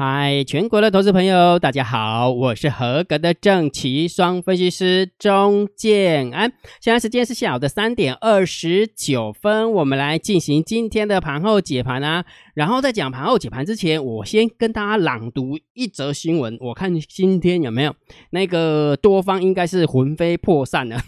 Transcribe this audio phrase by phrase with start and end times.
[0.00, 6.52] 嗨，全国的投资朋友，大家好，我是合格的正奇双分析师钟建安。
[6.80, 12.24] 现在时间是下午的三点二十九分，我们来进行今天的盘后解盘啊。
[12.54, 16.56] 然后在讲盘后解盘之前，我先跟大家朗读一则新闻。
[16.60, 17.92] 我看今天有没有
[18.30, 21.00] 那个多方应该是魂飞魄散了。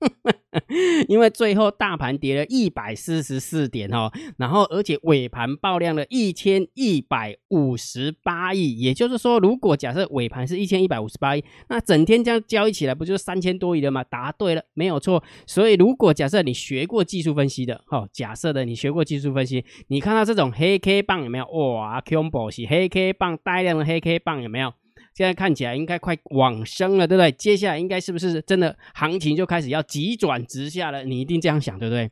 [1.08, 14.04] 因为最后大盘跌了一百四十四点哦，然后而且尾盘爆量了一千一百五十八亿，也就是说，如果假设尾盘是一千一百五十八亿，那整天这样交易起来不就是三千多亿了吗？
[14.04, 15.22] 答对了，没有错。
[15.46, 21.44] 所以如果假设你学过技术分析的，哈，假设的你学过技术分析，你看到这种黑 K 棒有没有？
[21.46, 24.72] 哇，combo 是黑 K 棒，大量的黑 K 棒有没有？
[25.14, 27.30] 现在看起来应该快往升了，对不对？
[27.32, 31.04] 接下来应该是不是真的行情就开始要急转直下了？
[31.04, 32.10] 你一定这样想，对不对？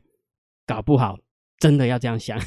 [0.65, 1.19] 搞不好
[1.59, 2.39] 真的要这样想。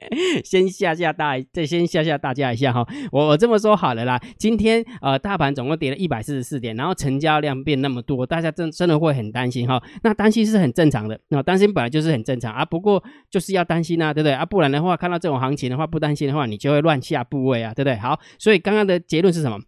[0.44, 2.86] 先吓吓大，再先吓吓大家一下哈。
[3.12, 9.82] 我我这么说好了啦，今天呃大盘总共跌了一百四十四点，然后成交量变那么多，大家真真的会很担心哈。
[10.02, 12.64] 那担心是很正常的，那担心本来就是很正常啊。
[12.64, 14.44] 不过就是要担心啊，对不对啊？
[14.44, 17.96] 不然的话，看到这种行情的话，不担心的话，你就会乱下部位啊，对不对？
[17.96, 19.58] 好，所以刚刚的结论是什么？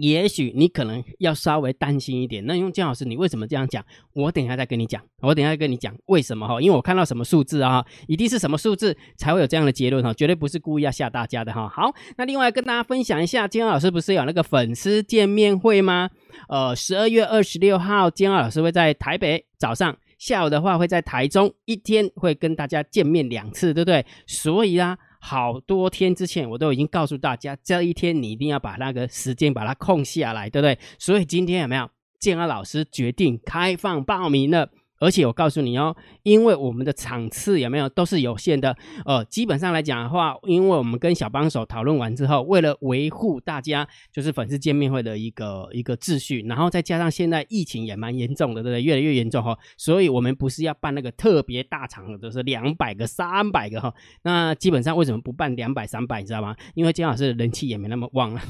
[0.00, 2.44] 也许你可能要稍微担心一点。
[2.46, 3.84] 那用姜老师，你为什么这样讲？
[4.12, 5.02] 我等一下再跟你讲。
[5.20, 6.60] 我等一下跟你讲为什么哈？
[6.60, 11.68] 因为我看到什么数字啊，一定是什么数字才会有这样的结论哈，绝对不是故意要吓大家的哈。
[11.68, 16.10] 好，那另外跟大家分享一下，姜老师不是有那个粉丝见面会吗？
[16.48, 24.04] 呃，十二月二十六号，姜老师会在台北早上，下午的话会在台中，一天会跟大家见面两次，对不对？
[24.26, 24.98] 所以啊。
[25.28, 30.78] 好多天之前，我都已经告诉大家，这一天你一定要把那个时间把它空下来，对不对？
[31.00, 34.70] 所以今天有没有建安老师决定开放报名了？
[34.98, 48.82] 而且我告诉你哦，因为我们的场次有没有都是有限的，呃，基本上来讲的话，因为我们跟小帮手讨论完之后，为了维护大家就是粉丝见面会的一个一个秩序，然后再加上现在疫情也蛮严重的，对不对？
[48.82, 53.92] 越来越严重哈，所以我们不是要办那个特别大场的，就是两百个、三百个哈。
[54.22, 56.20] 那基本上为什么不办两百、三百？
[56.20, 56.56] 你知道吗？
[56.74, 58.40] 因为姜老师人气也没那么旺了，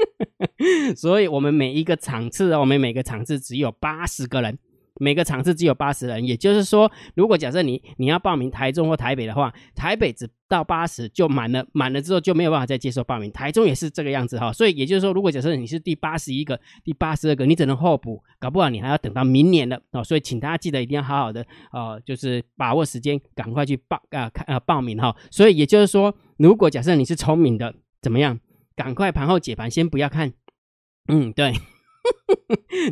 [0.96, 4.58] 所以我们每一个场次，我们每个场次只有八十个人。
[4.98, 13.30] 每个场次只有八十人，也就是说，如果假设你你要报名台中或台北的话，台北只到八十就满了，满了之后就没有办法再接受报名。
[13.32, 20.02] 台中也是这个样子哈，所以也就是说，如果假设你是第八十一个、第八十二个，你只能候补，搞不好你还要等到明年了哦。
[20.02, 25.14] 所以请大家记得一定要好好的哦，就是把握时间，赶快去报啊看啊报名哈。
[25.30, 28.38] 所以也就是说，如果假设你是聪明的，怎么样？
[28.74, 30.32] 赶快盘后解盘，先不要看。
[31.08, 31.54] 嗯，对。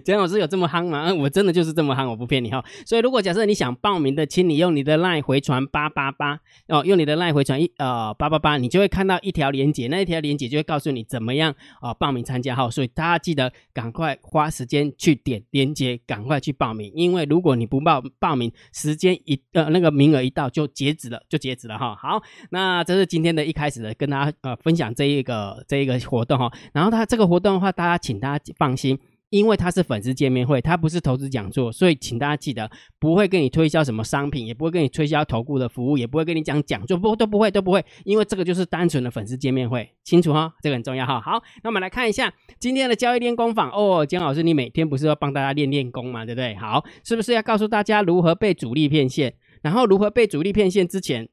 [0.04, 1.12] 姜老师有这么夯吗？
[1.14, 2.64] 我真的就是这么夯，我不骗你哈。
[2.86, 12.70] 所以如果假设你想报名的，请你用你的 LINE 回传八八八哦，用你的 LINE 回传一呃八八八，你就会看到一条链接，那一条链接就会告诉你怎么样啊报名参加哈。
[12.70, 21.94] 所以大家记得赶快花时间去点链接，赶快去报名，因为如果你不报报名，时间一呃那个名额一到就截止了，就截止了哈。
[21.94, 26.50] 好，那这是今天的一开始的跟大家呃分享这一个这一个活动哈。
[26.72, 28.98] 然后他这个活动的话，大家请大家放心。
[29.34, 40.54] 因为它是粉丝见面会，它不是投资讲座，所以请大家记得，不会跟你推销什么商品，也不会跟你推销投顾的服务，也不会跟你讲讲座，不都不会都不会，因为这个就是单纯的粉丝见面会，清楚哈？
[40.62, 41.20] 这个很重要哈。
[41.20, 46.54] 好，那我们来看一下今天的交易练功坊哦，姜老师，你每天不是要帮大家练练功嘛，对不对？
[46.54, 49.34] 好，是不是要告诉大家如何被主力骗线？
[49.62, 51.28] 然后如何被主力骗线之前，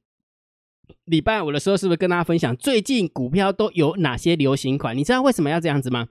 [1.05, 4.97] 礼拜五的时候是不是跟大家分享最近股票都有哪些流行款？
[4.97, 6.07] 你知道为什么要这样子吗？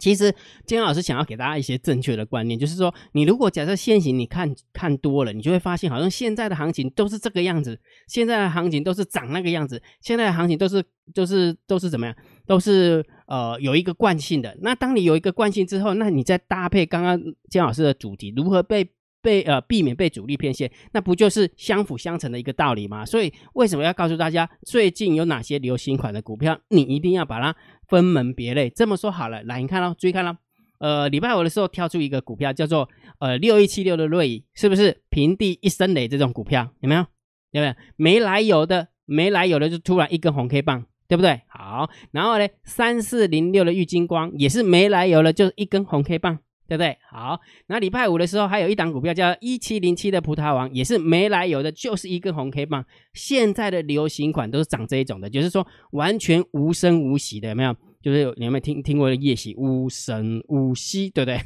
[0.00, 0.34] 其实，
[0.66, 7.78] 金老师想要给大家一些正确的观念，就是说，你如果假设现行你看看多了，你就会发现，好像现在的行情都是这个样子，
[8.08, 10.84] 现在的行情都是长那个样子，现在的行情都是
[11.14, 12.16] 都是都是怎么样，
[12.46, 14.56] 都是呃有一个惯性的。
[14.60, 18.90] 那当你有一个惯性之后，那你再搭配刚刚姜老师的主题，如何被
[19.22, 23.06] 被呃避免被主力骗线，那不就是相辅相成的一个道理吗？
[23.06, 27.56] 所以为什么要告诉大家最近有哪些流行款的股票，你一定要把它。
[27.94, 30.36] 分门别类，这么说好了，来你看咯，注意看咯。
[30.78, 32.88] 呃，礼拜五的时候跳出一个股票，叫做
[33.20, 36.68] 呃六一七六的瑞，是不是平地一声雷这种股票？
[36.80, 37.06] 有没有？
[37.52, 37.74] 有没有？
[37.94, 41.42] 没来由的，没来由的就突然一根红 K 棒，对不对？
[41.46, 46.40] 好，然后呢，三四零六的玉金光也是没来由的，就一根红 K 棒。
[46.66, 46.96] 对不对？
[47.10, 52.84] 好，那礼拜五的时候还有一档股票叫一七零七的葡萄王，也是没来由的，就是一根红 K 棒。
[53.12, 57.76] 现在的流行款都是长这一种的，就是说完全无声无息的，有没有？
[58.02, 61.40] 就是你有没有听听过的夜袭无声无息，对不对？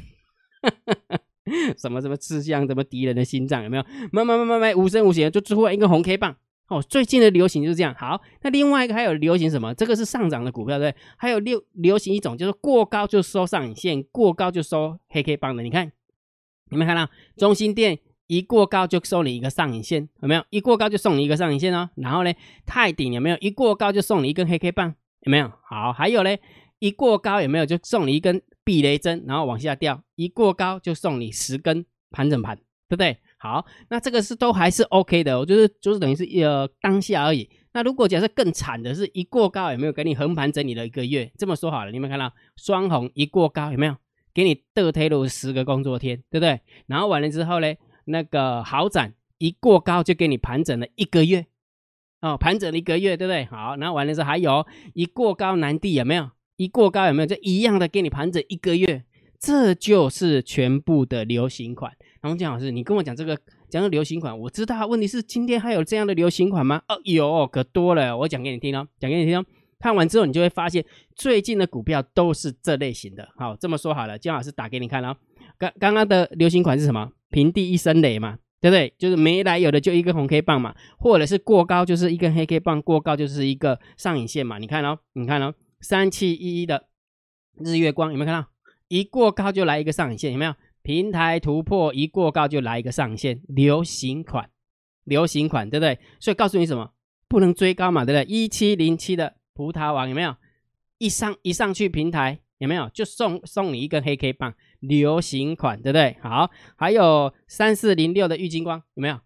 [1.77, 3.83] 什么什么刺向，什么敌人的心脏，有没有？
[4.11, 6.35] 慢慢慢慢慢无声无息，就突然一根红 K 棒。
[6.69, 7.93] 哦，最近的流行就是这样。
[7.95, 9.73] 好，那另外一个还有流行什么？
[9.73, 10.93] 这个是上涨的股票，对？
[11.17, 15.63] 还有流流行一种就是过高就收上影线，过高就收黑 K 棒的。
[15.63, 15.91] 你看，
[16.69, 20.07] 有没有看到中心店一过高就收你一个上影线？
[20.21, 20.45] 有没有？
[20.51, 21.89] 一过高就送你一个上影线哦。
[21.95, 22.31] 然后呢，
[22.67, 23.37] 泰鼎有没有？
[23.41, 24.93] 一过高就送你一根黑 K 棒？
[25.21, 25.51] 有没有？
[25.63, 26.37] 好，还有呢，
[26.77, 27.65] 一过高有没有？
[27.65, 30.03] 就送你一根避雷针，然后往下掉。
[30.13, 32.55] 一过高就送你十根盘整盘，
[32.87, 33.17] 对不对？
[33.41, 37.49] 好，那这个是都还是 OK 的，我就是就是等于是呃当下而已。
[37.71, 41.31] 那如果假设更惨的是一过高有没有给你横盘整理了一个月？
[41.37, 43.95] 这么说好了，你有没有看到双红一过高有没有
[44.33, 46.59] 给你倒推了十个工作天，对不对？
[46.87, 47.73] 然后完了之后呢，
[48.05, 51.45] 那个豪展一过高就给你盘整了一个月，
[52.19, 53.45] 哦，盘整了一个月，对不对？
[53.45, 56.29] 好，然后完了之后还有一过高难地有没有？
[56.57, 57.25] 一过高有没有？
[57.25, 59.05] 就一样的给你盘整一个月，
[59.39, 61.93] 这就是全部的流行款。
[62.21, 63.37] 然后姜老师，你跟我讲这个
[63.69, 64.85] 讲的流行款，我知道。
[64.87, 66.81] 问题是今天还有这样的流行款吗？
[66.87, 68.17] 哦，有，可多了。
[68.17, 69.45] 我讲给你听哦，讲给你听哦。
[69.79, 70.83] 看完之后，你就会发现
[71.15, 73.29] 最近的股票都是这类型的。
[73.37, 75.15] 好，这么说好了，姜老师打给你看哦。
[75.57, 77.11] 刚刚刚的流行款是什么？
[77.29, 78.93] 平地一声雷嘛，对不对？
[78.97, 84.57] 就是没来有的就一根红 K 棒嘛，或者是过高就是一根黑 K 棒，过高就是一个上影线嘛。
[84.57, 86.87] 你看哦，你看哦，三七一一的
[87.63, 88.49] 日月光有没有看到？
[88.89, 90.53] 一过高就来一个上影线，有没有？
[90.81, 94.49] 平台突破一过高就来一个上限，流行款，
[95.03, 95.99] 流行款，对不对？
[96.19, 96.93] 所以告诉你什么，
[97.27, 98.33] 不能追高嘛，对不对？
[98.33, 100.35] 一七零七的葡萄王有没有？
[100.97, 102.89] 一上一上去平台有没有？
[102.89, 106.17] 就送送你一根黑 K 棒，流行款，对不对？
[106.21, 109.19] 好，还有三四零六的郁金光有没有？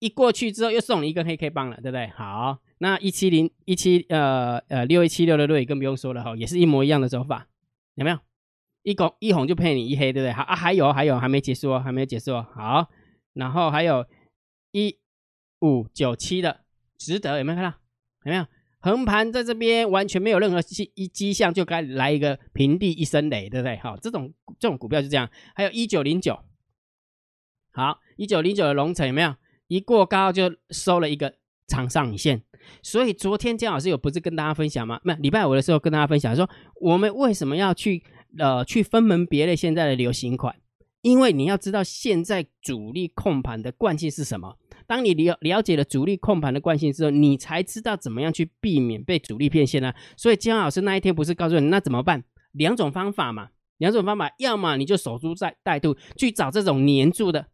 [0.00, 2.08] 一过去之后又送你一根黑 K 棒了，对不对？
[2.16, 7.48] 好，那一七零一七呃呃六一七六的瑞更不用说了哈，也是一模一样的走法，
[7.94, 8.18] 有没有？
[8.88, 10.32] 一红一红就配你一黑，对不对？
[10.32, 12.46] 好啊，还有还有还没结束哦，还没结束哦。
[12.54, 12.88] 好，
[13.34, 14.06] 然后还有
[14.72, 14.96] 一
[15.60, 16.60] 五九七的
[16.96, 17.76] 值得有没有看到？
[18.24, 18.46] 有没有
[18.80, 23.76] 横盘在这边完全没有任何迹一迹象，就该来一个平地一声雷，对不对？
[23.76, 25.28] 好，这种这种股票就这样。
[25.54, 26.38] 还有一九零九，
[27.72, 29.34] 好，一九零九的龙城有没有？
[29.66, 31.34] 一过高就收了一个
[31.66, 32.42] 长上影线。
[32.82, 34.98] 所以昨天姜老师有不是跟大家分享吗？
[35.04, 36.48] 那礼拜五的时候跟大家分享说，
[36.80, 38.02] 我们为什么要去？
[38.36, 40.56] 呃，去分门别类现在的流行款，
[41.02, 44.56] 因为你要知道现在主力控盘的惯性是什么。
[44.86, 49.92] 当你了了解了主力控盘的惯性之后，你才知道怎么样去避免被主力骗线呢？
[50.16, 52.24] 所以姜老师那一天不是告诉你那怎么办？
[52.52, 57.46] 两种方法嘛，两种方法，要么你就守株在待兔，去找这种黏住的，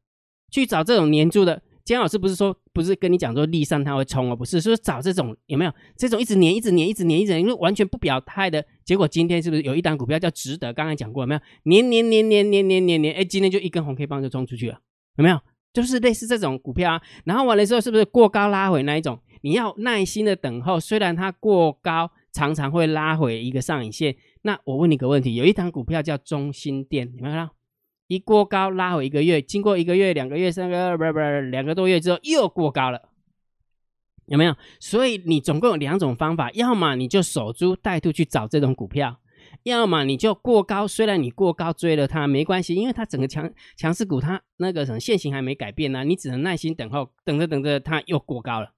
[0.51, 1.63] 去找这种黏住的。
[1.85, 9.07] 姜老师不是说，不是跟你讲说立上它会冲哦，不是说找这种有没有这种一直黏、一直黏、一直黏、一直黏，因为完全不表态的结果。
[9.07, 10.73] 今天是不是有一单股票叫值得？
[10.75, 11.41] 刚才讲过没有？
[11.63, 14.81] 黏黏黏黏黏黏黏黏，哎，今天就一根红 K 棒就冲出去了，
[15.17, 15.41] 有没有？
[15.73, 17.03] 就是类似这种股票啊。
[17.25, 19.19] 然后完了之后，是不是过高拉回那一种？
[19.43, 24.17] 你要耐心的等候，虽然它过高，常常会拉回一个上影线。
[24.43, 27.55] 那我问你个问题，有一单股票叫中心店，有没有看到？
[28.15, 31.19] 一过高拉回一个月，经过一个月、两个月、三个不不
[31.51, 33.09] 两个多月之后又过高了，
[34.27, 34.57] 有没有？
[34.79, 39.19] 所以你总共有两种方法，要么你就守株待兔去找这种股票，
[39.65, 48.71] 要么你就过高，虽然你过高追了它没关系，因为它整个强强势股它那个什么线型还没改变呢，你只能耐心等候，等着等着它又过高了。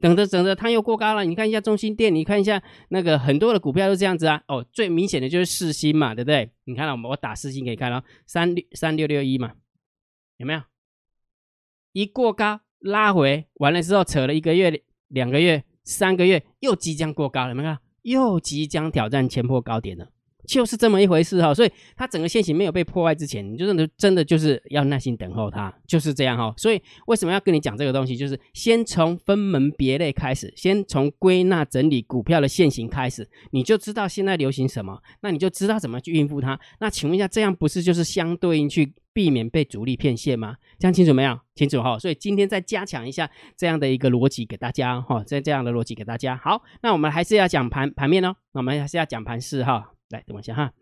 [0.00, 1.24] 等着等着，它又过高了。
[1.24, 4.42] 你看一下中心店，你看一下那个很多的股票都这样子啊。
[4.48, 6.50] 哦，最明显的就是四星嘛，对不对？
[6.64, 9.52] 你看到我我打四星给你看了，三六三六六一嘛，
[10.36, 10.60] 有没有？
[11.92, 17.76] 一过高拉回完了之后，扯了一个月、两个月、三个月，又即将过高了，有没有？
[18.02, 20.10] 又即将挑战前破高点了。
[20.46, 26.52] 就是这么一回事哈，所以它整个线型没有被破坏之前，你就真的真的就是要耐心等候它，就是这样哈。
[26.56, 28.16] 所以为什么要跟你讲这个东西？
[28.16, 36.58] 就是先从分门别类开始，先从归纳整理股票的线型开始，你就知道现在流行什么，那你就知道怎么去应付它。
[36.80, 40.56] 那请问一下，这样不是就是相对应去避免被主力骗线吗？
[40.78, 41.38] 这样清楚没有？
[41.54, 41.98] 清楚哈。
[41.98, 46.36] 所以今天再加强一下这样的一个逻辑给大家哈，在这样的逻辑给大家。
[46.36, 49.93] 好，那我们还是要讲盘盘面哦，我们还是要讲盘势哈。
[50.10, 50.72] 来，等我一下哈。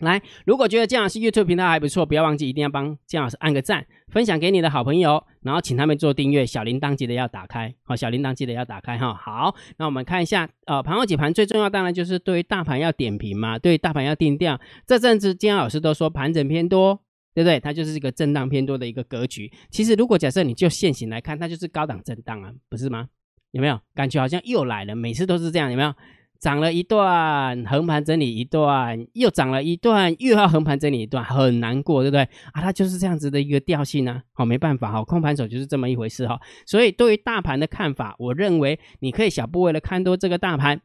[0.00, 9.12] 来，如果觉得姜老师 YouTube 频道还不错，不要忘记一定要帮姜老师按个赞，分享给你的好朋友，然后请他们做订阅，小铃铛记得要打开，好，小铃铛记得要打开哈。
[9.12, 14.58] 好，那我们看一下，呃，盘后解盘最重要当然就是对于大盘要点评嘛，对大盘要定调。
[14.86, 16.98] 这阵子姜老师都说盘整偏多，
[17.34, 17.60] 对不对？
[17.60, 19.52] 它就是一个震荡偏多的一个格局。
[19.70, 23.08] 其实如果假设你就现行来看，它就是高档震荡啊，不是吗？
[23.50, 24.96] 有没有感觉好像又来了？
[24.96, 25.92] 每次都是这样，有没有？
[26.40, 32.62] 涨了一段，横盘整理一段，又涨了一段，又要横盘整理一段，很难过，对不对啊？
[32.62, 34.22] 它就是这样子的一个调性呢。
[34.32, 36.40] 好，没办法哈，控盘手就是这么一回事哈。
[36.64, 40.80] 所以对于大盘的看法，我认为你可以小步为了看多这个大盘，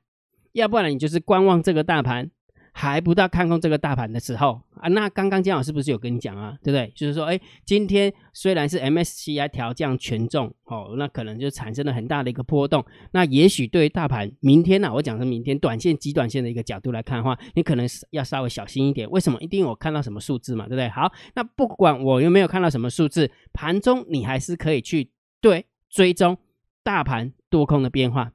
[0.51, 2.31] 要不然你就是观望这个大盘。
[2.77, 6.91] 还不到看空这个大盘的时候啊，那刚刚姜老师不是有跟你讲啊，对不对？
[6.93, 12.85] 就是说，哎，今天虽然是 MSCI 调降权重哦，那可能就产生了很大的一个波动。
[13.13, 19.09] 那也许对于大盘明天呢，我讲的明天短线、极短线的一个角度来看的话，你可能是要稍微小心一点。
[19.09, 19.39] 为什么？
[19.39, 20.89] 一定我看到什么数字嘛，对不对？
[20.89, 26.37] 好，那不管我有没有看到什么数字，盘中你还是可以去对追踪
[26.83, 28.33] 大盘多空的变化。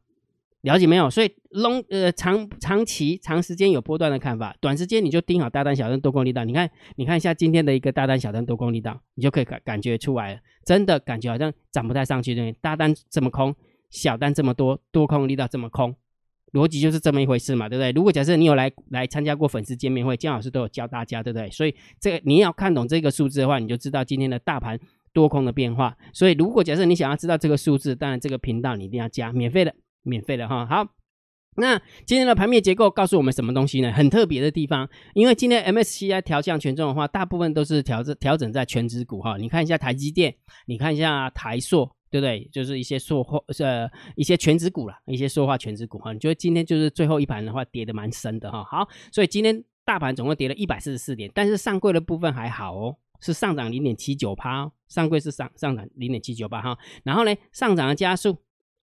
[0.62, 1.08] 了解没有？
[1.08, 6.44] 所以 long 呃长长期长时间有波段的看法，短时间你就盯好大单小单多空力道。
[6.44, 13.54] 你看，你看一下今天的一个大单小单多空力道，你就可以感感觉出来了，真的感觉好像涨不太上去，对大单这么空，
[13.88, 15.96] 小单这么多，多空力道这么空，
[16.52, 17.90] 逻辑就是这么一回事嘛，对不对？
[17.92, 21.50] 如果假设你有来来参加过粉丝见面会，姜老师都有教大家，对不对？
[21.50, 24.78] 所以这个你要看懂这个数字的话，你就知道今天的大盘
[25.14, 25.96] 多空的变化。
[26.12, 29.74] 所以如果假设你想要知道这个数字，当然这个频道你一定要加免费的。
[30.02, 30.86] 免费的哈，好，
[31.56, 33.92] 那今天的盘面结构告诉我们什么东西呢？
[33.92, 39.36] 很特别的地方，因为今天 MSCI 调降权重的话，大部分都是调整调整在全值股哈。
[39.36, 40.34] 你看一下台积电，
[40.66, 42.48] 你看一下台塑，对不对？
[42.52, 46.12] 就是一些塑化呃一些全值股了，一些塑化全值股哈。
[46.12, 48.64] 你觉得今天就是最后一盘的话，跌的蛮深的哈。
[48.64, 56.78] 好，所以今天大盘总共跌了一百四十四点，但是上柜的部分还好哦，是上涨零点七九趴，上柜是上上涨零点七九八哈。
[57.02, 58.38] 然后呢，上涨的加速。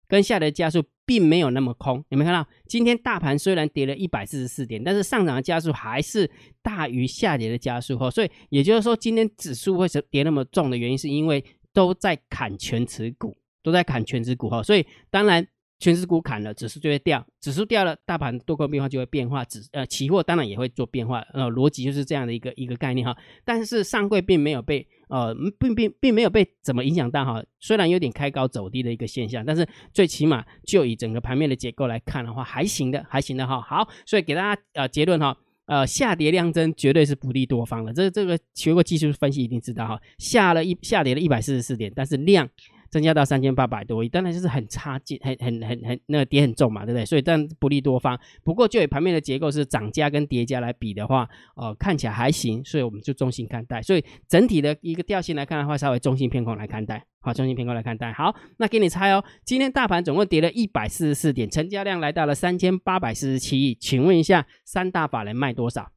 [0.08, 2.48] 跟下跌加速并没有那么空，有没有看到？
[2.66, 6.28] 今天大盘虽然跌了一百四十四点，但是上涨的加速还是
[6.62, 8.10] 大于下跌的加速哈。
[8.10, 14.62] 所以也就是说，今天指数会是跌那么重的原因，是因为都在砍全持股，都在砍全持股哈。
[14.62, 15.46] 所以当然。
[15.80, 23.16] 全指股砍了，指数就会掉，指数掉了，大盘多空变化就会变化，指呃期货当然也会做变化，呃逻辑就是这样的一个一个概念哈。
[23.44, 33.60] 但是上柜并没有被呃并并并没有被怎么影响到哈，虽然有点开高走低的一个现象，但是最起码就以整个盘面的结构来看的话，还行的，还行的哈。
[33.60, 35.36] 好，所以给大家呃结论哈，
[35.66, 42.48] 呃下跌量增绝对是不利多方的，这这个学过技术分析一定知道哈，下了一下跌了一百四十四点，但是量。
[42.90, 47.04] 增加到三千八百多亿，当然就是很差劲，很很很很那个跌很重嘛，对不对？
[47.04, 48.18] 所以但不利多方。
[48.42, 53.82] 不过就以盘面的结构是涨价跟跌价来比的话，呃，看起来还行，所以我们就中性看待。
[53.82, 58.12] 所以整体的一个调性来看的话，稍微中性偏空来看待，好，中性偏空来看待。
[58.12, 63.74] 好，那给你猜哦，今天大盘总共跌了一百四十四点，成交量来到了三千八百四十七亿。
[63.74, 65.92] 请问一下，三大法人卖多少？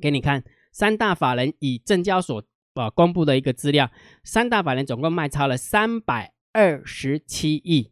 [0.00, 2.44] 给你看，三大法人以证交所。
[2.74, 3.90] 啊，公布的一个资料，
[4.24, 7.90] 三大法人总共卖超了三百二十七亿，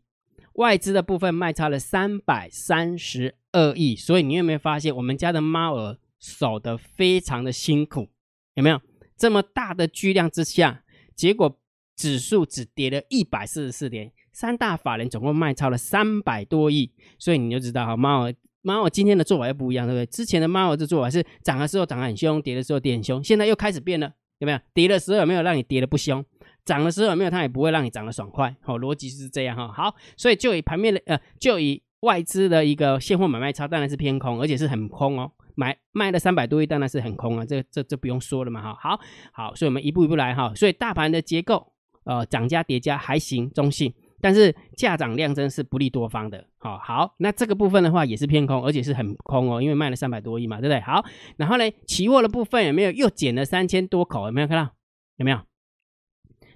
[0.54, 3.94] 外资的部分卖超了三百三十二亿。
[3.94, 8.08] 所以你有没有发现，我们家的猫儿守得非常的辛苦？
[8.54, 8.80] 有没有
[9.16, 10.82] 这么大的巨量之下，
[11.14, 11.58] 结果
[11.94, 16.90] 指数只跌了一百四十四点，三大法人总共卖超了三百多亿。
[17.18, 20.06] 所以你就知道哈，猫儿猫儿今天的做法又不一样，对不对？
[20.06, 24.14] 之前的猫儿的做法是涨的时候涨得很凶，跌的时候跌很凶，现在又开始变了。
[24.40, 26.22] 有没有跌的时候有没有让你跌的不凶？
[26.64, 28.54] 涨的时候有没有它也不会让你涨得爽快？
[28.60, 29.68] 好，逻辑是这样哈。
[29.68, 35.30] 好，所以就以盘面的呃，就以外资的一个现货买卖差，当然是偏空，而且是很空哦。
[35.54, 37.44] 买卖了三百多亿，当然是很空啊。
[37.44, 38.76] 这这这不用说了嘛哈。
[38.80, 39.00] 好
[39.32, 40.52] 好，所以我们一步一步来哈。
[40.54, 41.72] 所以大盘的结构
[42.04, 43.92] 呃，涨价叠加还行，中性。
[44.20, 50.80] 但是价涨量增是不利多方的，好好，那这个部分的话也是偏空，而且是很空哦，因为卖了三百多亿嘛，对不对？
[50.80, 51.04] 好，
[51.36, 54.26] 然后呢，期货的部分有没有又减了三千多口？
[54.26, 54.72] 有没有看到？
[55.16, 55.40] 有没有？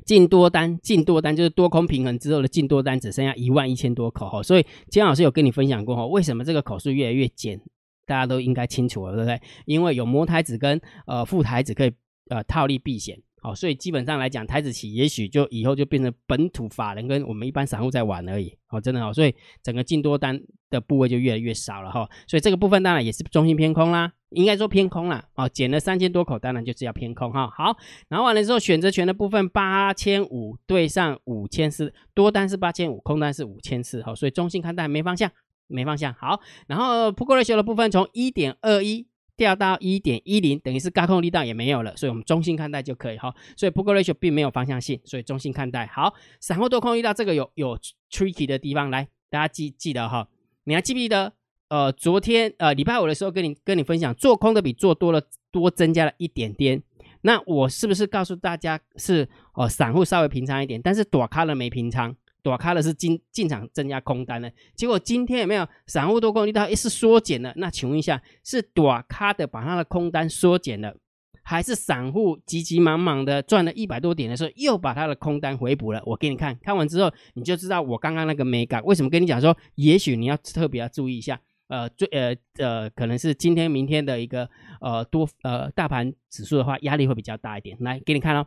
[0.05, 7.61] 净多单，净多单就是多空平衡之后的净多单只剩下一万一千多口哈，所以姜老师有跟你分享过哈，为什么这个口数越来越减？
[8.07, 9.41] 大家都应该清楚了，对不对？
[9.65, 11.93] 因为有摩台子跟呃副台子可以
[12.29, 13.19] 呃套利避险。
[13.45, 18.57] 好，所以基本上来讲，台子期也许就以后就变成本土法人跟我们一般散户在玩而已。
[18.71, 22.09] 哦，真的哦，所以整个进多单的部位就越来越少了哈。
[22.27, 25.23] 所以这个部分当然也是中心偏空啦，应该说偏空啦。
[25.35, 27.53] 哦，减了三千多口，当然就是要偏空哈。
[27.55, 27.77] 好，
[28.09, 34.03] 然后完了之后，选择权的部分八千五对上五千四，多单是八千五，空单是五千四。
[34.03, 35.31] 好，所以中性看待没方向，
[35.67, 36.15] 没方向。
[36.15, 39.07] 好，然后 Put Ratio 的部分从一点二一。
[39.37, 43.35] 掉到一点一零，等于是高空力道也没有了，所以我们中性看待就可以哈。
[43.57, 45.87] 所以 p o k ratio 并没有方向性，所以中性看待。
[45.87, 47.79] 好，散户多空遇到这个有有
[48.11, 50.29] tricky 的地方，来大家记记得哈。
[50.65, 51.33] 你还记不记得？
[51.69, 56.83] 呃，昨天呃礼拜五的时候跟你跟你分享，做空的比做多了多增加了一点点。
[57.23, 62.15] 那我是不是告诉大家是哦，散户稍微平仓一点，但是躲开了没平仓，
[62.45, 67.55] 躲开了是进进场增加空单的，结果今天有没有散户多空力道一是缩减了？
[67.57, 70.95] 那请问一下，是躲开的把它的空单缩减了，
[71.43, 76.03] 还是散户急急忙忙的赚了一百多点的时候又把它的空单回补了？
[76.05, 84.51] 我给你看看完之后你就知道我刚刚那个美感为什么跟你讲说，也许你要特别要注意一下，呃，最呃呃可能是今天明天的一个
[84.83, 87.75] 呃多呃大盘指数的话压力会比较大一点。
[87.81, 88.47] 来给你看哦，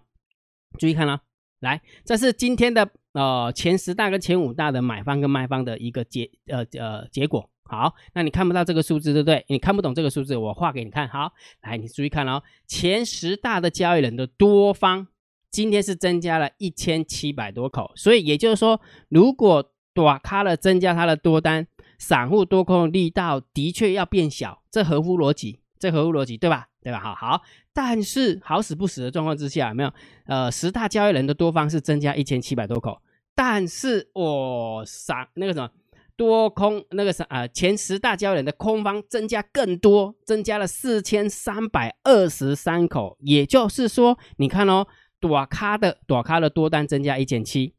[0.77, 1.19] 注意看哦。
[1.61, 7.49] 来，这是今天的呃前十大跟前五大的买方跟卖方的一个结呃呃结果。
[7.63, 9.43] 好，那你看不到这个数字对不对？
[9.49, 11.05] 你看不懂这个数字，我画给你看。
[11.09, 11.33] 好，
[11.63, 15.07] 来你注意看哦，前十大的交易人的多方
[15.51, 26.67] 今天是增加了一千七百多口，所以也就是说，如果短卡了增加它的多单，散户多空力道的确要变小，这合乎逻辑，这合乎逻辑对吧？
[26.81, 26.99] 对吧？
[26.99, 27.41] 好好。
[27.73, 29.91] 但是好死不死的状况之下，有没有？
[30.25, 33.01] 呃，十大交易人的多方是增加一千七百多口，
[33.37, 35.69] 但是我散那个什么
[36.15, 43.15] 多空那个什啊前十大交易人的空方增加更多，增加了四千三百二十三口。
[43.19, 44.87] 也就是说，你看哦，
[45.19, 47.75] 短卡的短卡的多单增加一千七，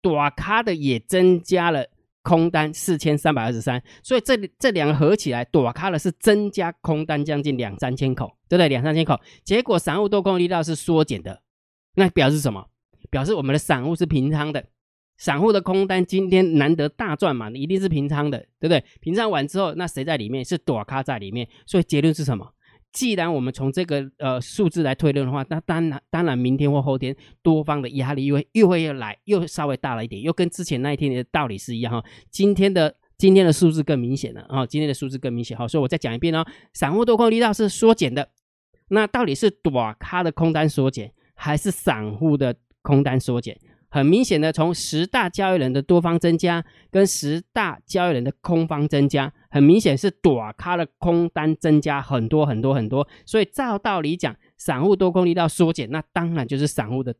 [0.00, 1.88] 短卡的也增加了。
[2.24, 8.68] 空单四千三百二十三，所以这这两个合起来，躲咖的是增加空单将近两三千口，对不对？
[8.68, 11.42] 两三千口，结果散户多空力道是缩减的，
[11.96, 12.68] 那表示什么？
[13.10, 14.64] 表示我们的散户是平仓的，
[15.16, 18.82] 散户的空单今天难得大赚嘛，一定是平仓的，对不对？
[19.00, 20.44] 平仓完之后，那谁在里面？
[20.44, 22.52] 是躲咖在里面，所以结论是什么？
[22.92, 32.04] 既然我们从这个呃数字来推论的话，那当然当然明天或后天多方的压力又会又会又来又稍微大了一点，又跟之前那一天的道理是一样哈。
[32.30, 35.66] 今天的今天的数字更明显了啊，今天的数字更明显哈。
[35.66, 38.28] 所以我再讲一遍哦，散户多空力道是缩减的，
[38.88, 43.58] 那到底是短咖的空单缩减，还是散户的空单缩减？
[43.92, 53.06] 很明显的，从十大交易人的多方增加，跟十大交易人的空方增加，很明显是短咖的空单增加很多很多很多。
[53.26, 57.14] 所以照道理讲，散户多空力道缩减，那当然就是散户的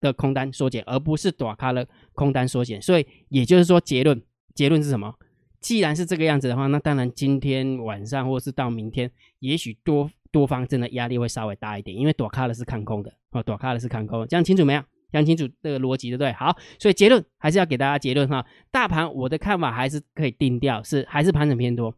[0.00, 2.80] 的空单缩减，而不是短咖的空单缩减。
[2.80, 4.22] 所以也就是说，结论
[4.54, 5.14] 结论是什么？
[5.60, 14.82] 既然是这个样子的话，那当然今天晚上或是到明天，也许多多方真的压力会稍微大一点，因为短咖的是看空的哦，短咖的是看空，这样清楚没有？
[15.12, 16.32] 讲清楚这个逻辑，对不对？
[16.32, 18.44] 好，所以结论还是要给大家结论哈。
[18.70, 21.94] 大盘我的看法还是可以定调，是还是盘整偏多，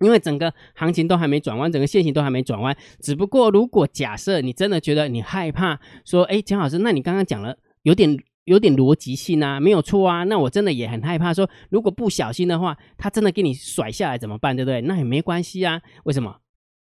[0.00, 2.76] 因为整个行情都还没转弯，整个线型都还没转弯。
[3.00, 10.24] 只不过如果假设你真的觉得你害怕，说，哎，江老师，那你刚刚讲了有点有点逻辑性啊，没有错啊。
[10.24, 14.54] 那我真的也很害怕，说如果不小心的话，他真的给你甩下来怎么办？
[14.54, 14.82] 对不对？
[14.82, 15.80] 那也没关系啊。
[16.04, 16.36] 为什么？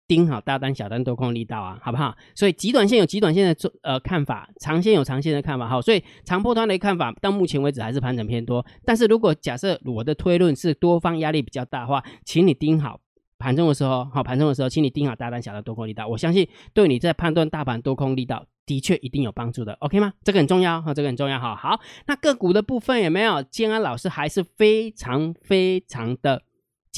[0.08, 2.16] 盯好大单、小单多空力道啊，好不好？
[2.34, 5.68] 所以极短线有极短线的做呃看法，长线有长线的看法。
[5.68, 8.64] 好，所以长波段的看法到目前为止还是盘整偏多。
[8.86, 12.98] 但是如果假设我的推论是多方压力比较大的话，请你盯好
[13.38, 16.08] 盘中的时候，好盘中的时候，请你盯好大单、小单多空力道。
[16.08, 20.14] 我相信对你在判断大盘多空力道的确一定有帮助的，OK 吗？
[20.24, 21.54] 这个很重要哈，这个很重要哈。
[21.54, 23.42] 好，那个股的部分有没有？
[23.42, 26.42] 建安老师还是非常非常的。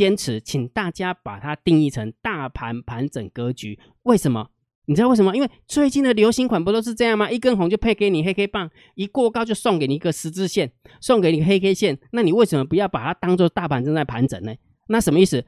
[0.00, 3.78] 坚持，请大家把它定义成大盘盘整格局。
[4.04, 4.48] 为什么？
[4.86, 5.36] 你知道为什么？
[5.36, 7.30] 因为最近的流行款不都是这样吗？
[7.30, 11.98] 一根红就配给你黑 K 棒，一过高就送给你一个十字线，送给你黑 K 线。
[12.12, 14.54] 那你为什么不要把它当做大盘正在盘整呢？
[14.88, 15.44] 那什么意思？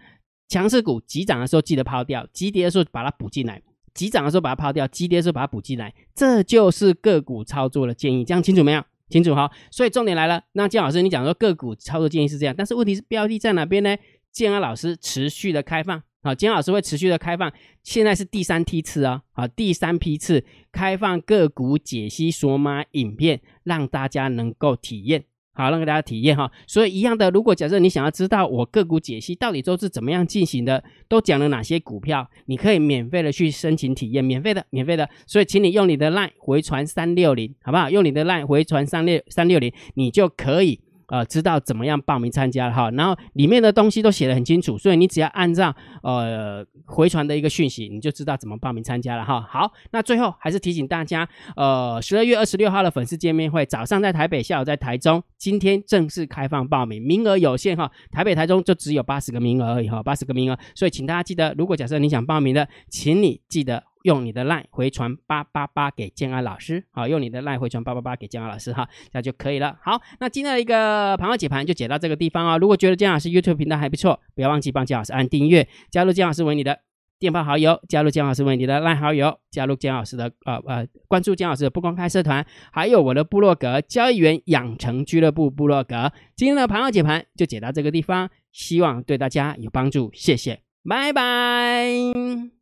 [0.50, 3.56] 强势股急涨的时候记得抛掉，急跌的时候把它补进来；
[3.94, 5.94] 急涨的时候把它抛掉，急跌的时候把它补进来。
[6.14, 8.84] 这就是个股操作的建议，这样清楚没有？
[9.08, 9.50] 清楚哈。
[9.70, 13.96] 所以重点来了，那姜老师你讲说个股操作建议是这样，但是问题是标的在哪边呢？
[14.32, 26.50] 建安老师持续的开放，好，建安老师会持续的开放，现在是第三批次啊，好，第三批次开放个股解析索码影片，让大家能够体验，好，让大家体验哈。
[26.66, 35.08] 所以一样的，如果假设你想要知道我个股解析到底都是怎么样进行的，都讲了哪些股票，你可以免费的去申请体验，免费的，免费的。
[35.26, 37.90] 所以请你用你的 LINE 回传三六零，好不好？
[37.90, 40.80] 用你的 LINE 回传三六三六零，你就可以。
[41.12, 49.46] 呃，知道怎么样报名参加了哈，然后里面的东西都写的很清楚，所以你只要按照呃回传的一个讯息，你就知道怎么报名参加了哈。
[49.46, 63.84] 好，那最后还是提醒大家，呃，十二月二十六号的粉丝见面会，早上在台北，下午在台中，今天正式开放报名，名额有限哈，台北、台中就只有八十个名额而已哈，八十个名额，所以请大家记得，如果假设你想报名的，请你记得。
[64.04, 69.78] 用你的 line 回传八八八给建安老师，好，用你的 line 回传八八八给建安老师哈，这样就可以了。
[69.82, 72.56] 好，那今天的一个盘后解盘就解到这个地方啊。
[72.56, 76.78] 如果觉得建老师 YouTube 频道还不错，不要忘记帮建老师按订阅，加入建老师为你的
[77.18, 86.12] 电报好友，加入建老师为你的赖好友，加入建老师的呃呃关注建老师的不公开社团，还有我的部落格交易员养成俱乐部部落格。
[86.34, 92.61] 今天的盘后解盘就解到这个地方，希望对大家有帮助，谢谢，拜拜。